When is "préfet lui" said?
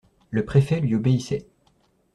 0.45-0.95